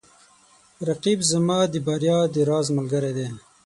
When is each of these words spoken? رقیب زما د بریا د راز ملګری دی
رقیب 0.87 1.19
زما 1.31 1.59
د 1.73 1.75
بریا 1.85 2.19
د 2.33 2.35
راز 2.49 2.67
ملګری 2.77 3.11
دی 3.17 3.27